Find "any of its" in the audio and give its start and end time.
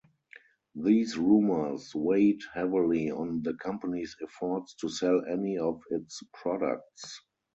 5.29-6.23